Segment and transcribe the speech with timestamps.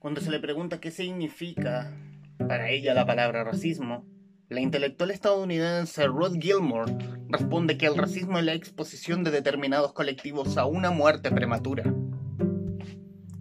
[0.00, 1.92] Cuando se le pregunta qué significa
[2.38, 4.06] para ella la palabra racismo,
[4.48, 6.96] la intelectual estadounidense Ruth Gilmore
[7.28, 11.84] responde que el racismo es la exposición de determinados colectivos a una muerte prematura.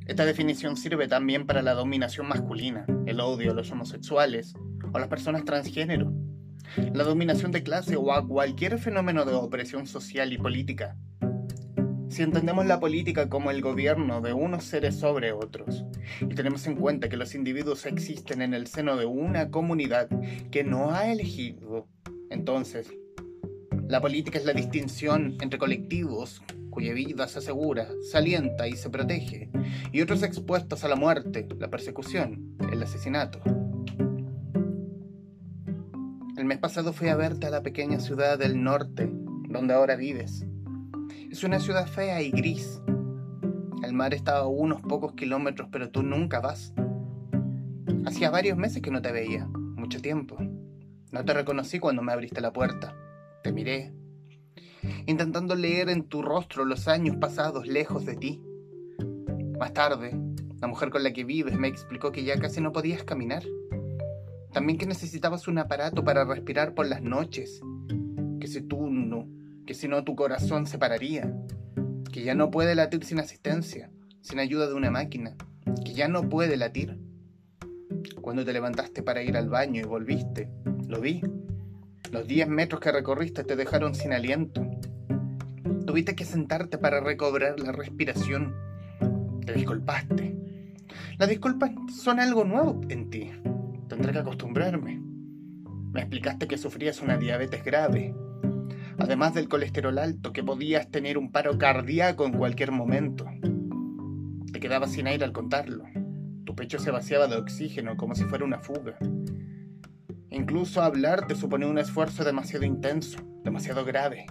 [0.06, 4.54] Esta definición sirve también para la dominación masculina, el odio a los homosexuales
[4.92, 6.12] o las personas transgénero,
[6.94, 10.98] la dominación de clase o a cualquier fenómeno de opresión social y política.
[12.20, 15.86] Si entendemos la política como el gobierno de unos seres sobre otros,
[16.20, 20.10] y tenemos en cuenta que los individuos existen en el seno de una comunidad
[20.52, 21.88] que no ha elegido,
[22.30, 22.92] entonces,
[23.88, 28.90] la política es la distinción entre colectivos cuya vida se asegura, se alienta y se
[28.90, 29.50] protege,
[29.94, 33.40] y otros expuestos a la muerte, la persecución, el asesinato.
[36.36, 39.10] El mes pasado fui a verte a la pequeña ciudad del norte,
[39.48, 40.46] donde ahora vives.
[41.32, 42.82] Es una ciudad fea y gris.
[43.84, 46.74] El mar está a unos pocos kilómetros, pero tú nunca vas.
[48.04, 50.38] Hacía varios meses que no te veía, mucho tiempo.
[51.12, 52.96] No te reconocí cuando me abriste la puerta.
[53.44, 53.94] Te miré,
[55.06, 58.42] intentando leer en tu rostro los años pasados lejos de ti.
[59.60, 60.20] Más tarde,
[60.60, 63.44] la mujer con la que vives me explicó que ya casi no podías caminar.
[64.52, 67.62] También que necesitabas un aparato para respirar por las noches,
[68.40, 69.39] que si tú no
[69.70, 71.32] que si no tu corazón se pararía,
[72.12, 75.36] que ya no puede latir sin asistencia, sin ayuda de una máquina,
[75.86, 76.98] que ya no puede latir.
[78.20, 80.50] Cuando te levantaste para ir al baño y volviste,
[80.88, 81.22] lo vi.
[82.12, 84.68] Los 10 metros que recorriste te dejaron sin aliento.
[85.86, 88.56] Tuviste que sentarte para recobrar la respiración.
[89.46, 90.36] Te disculpaste.
[91.20, 93.30] Las disculpas son algo nuevo en ti.
[93.88, 95.00] Tendré que acostumbrarme.
[95.94, 98.16] Me explicaste que sufrías una diabetes grave
[99.00, 103.26] además del colesterol alto, que podías tener un paro cardíaco en cualquier momento.
[104.52, 105.86] Te quedabas sin aire al contarlo.
[106.46, 108.98] Tu pecho se vaciaba de oxígeno como si fuera una fuga.
[110.30, 114.26] Incluso hablar te suponía un esfuerzo demasiado intenso, demasiado grave.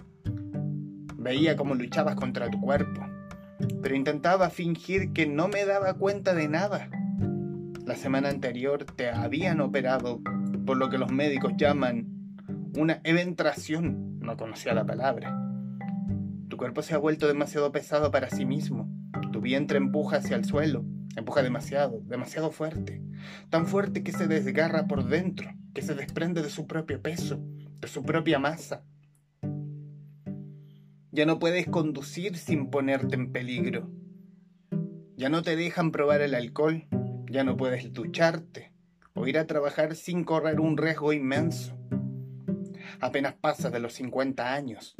[1.17, 3.05] Veía cómo luchabas contra tu cuerpo,
[3.81, 6.89] pero intentaba fingir que no me daba cuenta de nada.
[7.85, 10.21] La semana anterior te habían operado
[10.65, 12.07] por lo que los médicos llaman
[12.77, 15.37] una eventración no conocía la palabra.
[16.49, 18.89] Tu cuerpo se ha vuelto demasiado pesado para sí mismo.
[19.31, 20.83] Tu vientre empuja hacia el suelo,
[21.15, 23.01] empuja demasiado, demasiado fuerte.
[23.49, 27.41] Tan fuerte que se desgarra por dentro, que se desprende de su propio peso,
[27.79, 28.83] de su propia masa.
[31.11, 33.89] Ya no puedes conducir sin ponerte en peligro.
[35.17, 36.87] Ya no te dejan probar el alcohol,
[37.29, 38.73] ya no puedes ducharte
[39.13, 41.79] o ir a trabajar sin correr un riesgo inmenso
[43.01, 44.95] apenas pasas de los 50 años.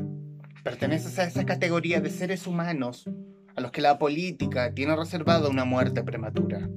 [0.63, 3.09] Perteneces a esa categoría de seres humanos
[3.55, 6.69] a los que la política tiene reservada una muerte prematura.